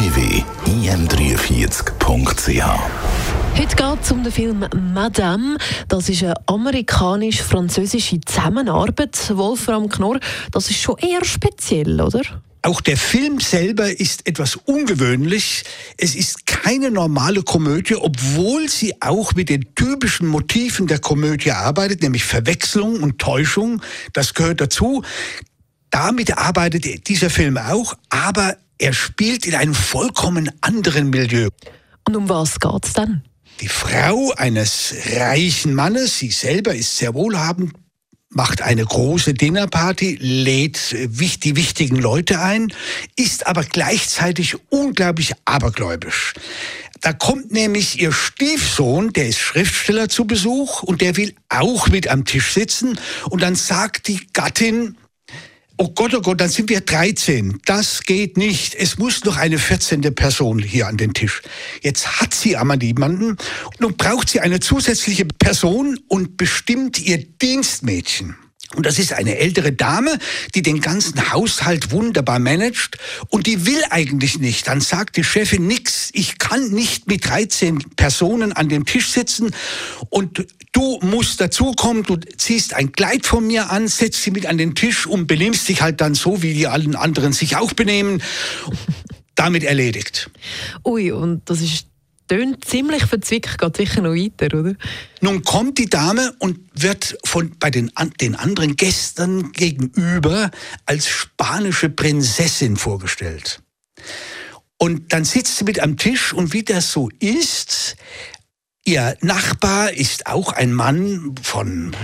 [0.00, 2.64] www.im43.ch
[3.58, 5.58] Heute geht es um den Film Madame.
[5.88, 9.36] Das ist eine amerikanisch-französische Zusammenarbeit.
[9.36, 10.18] Wolfram Knorr,
[10.52, 12.22] das ist schon eher speziell, oder?
[12.62, 15.64] Auch der Film selber ist etwas ungewöhnlich.
[15.98, 22.00] Es ist keine normale Komödie, obwohl sie auch mit den typischen Motiven der Komödie arbeitet,
[22.00, 23.82] nämlich Verwechslung und Täuschung.
[24.14, 25.02] Das gehört dazu.
[25.90, 31.48] Damit arbeitet dieser Film auch, aber er spielt in einem vollkommen anderen Milieu.
[32.06, 33.22] Und um was geht's dann?
[33.60, 37.74] Die Frau eines reichen Mannes, sie selber ist sehr wohlhabend,
[38.30, 40.96] macht eine große Dinnerparty, lädt
[41.44, 42.72] die wichtigen Leute ein,
[43.16, 46.32] ist aber gleichzeitig unglaublich abergläubisch.
[47.02, 52.08] Da kommt nämlich ihr Stiefsohn, der ist Schriftsteller zu Besuch und der will auch mit
[52.08, 54.96] am Tisch sitzen und dann sagt die Gattin,
[55.80, 57.58] oh Gott, oh Gott, dann sind wir 13.
[57.64, 58.74] Das geht nicht.
[58.74, 60.02] Es muss noch eine 14.
[60.14, 61.40] Person hier an den Tisch.
[61.80, 63.38] Jetzt hat sie aber niemanden.
[63.78, 68.36] Nun braucht sie eine zusätzliche Person und bestimmt ihr Dienstmädchen.
[68.76, 70.16] Und das ist eine ältere Dame,
[70.54, 74.68] die den ganzen Haushalt wunderbar managt und die will eigentlich nicht.
[74.68, 79.50] Dann sagt die Chefin nix, ich kann nicht mit 13 Personen an dem Tisch sitzen
[80.08, 84.56] und du musst dazukommen, du ziehst ein Kleid von mir an, setzt sie mit an
[84.56, 88.22] den Tisch und benimmst dich halt dann so, wie die allen anderen sich auch benehmen.
[89.34, 90.30] Damit erledigt.
[90.84, 91.89] Ui, und das ist
[92.30, 94.74] tönt ziemlich verzwickt, geht sicher noch weiter, oder?
[95.20, 100.52] Nun kommt die Dame und wird von bei den, den anderen Gästen gegenüber
[100.86, 103.60] als spanische Prinzessin vorgestellt.
[104.78, 107.96] Und dann sitzt sie mit am Tisch und wie das so ist,
[108.86, 111.94] Ihr Nachbar ist auch ein Mann von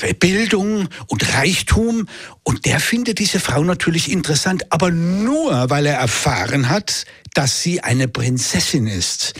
[0.00, 2.08] äh, Bildung und Reichtum
[2.42, 7.80] und der findet diese Frau natürlich interessant, aber nur weil er erfahren hat, dass sie
[7.80, 9.34] eine Prinzessin ist.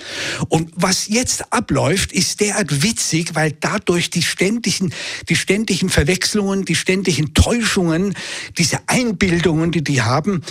[0.49, 4.93] Und was jetzt abläuft, ist derart witzig, weil dadurch die ständigen,
[5.29, 8.15] die ständigen Verwechslungen, die ständigen Täuschungen,
[8.57, 10.43] diese Einbildungen, die die haben,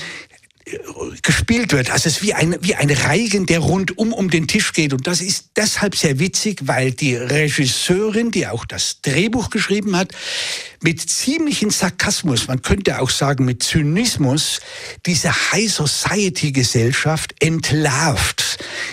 [1.22, 1.90] gespielt wird.
[1.90, 4.94] Also es ist wie ein, wie ein Reigen, der rundum um den Tisch geht.
[4.94, 10.14] Und das ist deshalb sehr witzig, weil die Regisseurin, die auch das Drehbuch geschrieben hat,
[10.82, 14.62] mit ziemlichen Sarkasmus, man könnte auch sagen mit Zynismus,
[15.06, 18.41] diese High Society Gesellschaft entlarvt,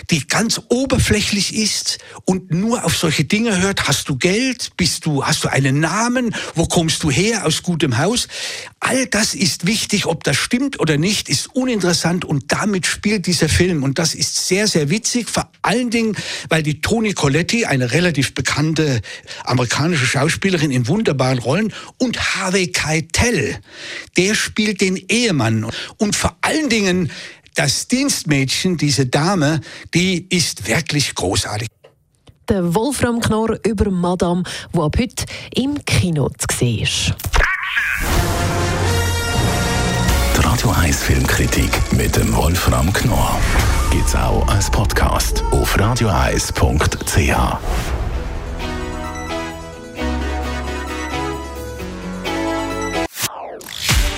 [0.09, 3.87] die ganz oberflächlich ist und nur auf solche Dinge hört.
[3.87, 4.71] Hast du Geld?
[4.77, 6.35] Bist du, hast du einen Namen?
[6.55, 7.45] Wo kommst du her?
[7.45, 8.27] Aus gutem Haus?
[8.79, 10.05] All das ist wichtig.
[10.05, 13.83] Ob das stimmt oder nicht, ist uninteressant und damit spielt dieser Film.
[13.83, 15.29] Und das ist sehr, sehr witzig.
[15.29, 16.15] Vor allen Dingen,
[16.49, 19.01] weil die Toni Colletti, eine relativ bekannte
[19.43, 23.57] amerikanische Schauspielerin in wunderbaren Rollen, und Harvey Keitel,
[24.17, 25.65] der spielt den Ehemann.
[25.97, 27.11] Und vor allen Dingen
[27.55, 29.61] das Dienstmädchen, diese Dame,
[29.93, 31.67] die ist wirklich großartig.
[32.47, 37.13] Der Wolfram Knorr über Madame, wo ab heute im Kino zu sehen ist.
[40.35, 43.39] Die Radio 1 Filmkritik mit dem Wolfram Knorr
[43.91, 47.98] gibt es auch als Podcast auf radioeis.ch.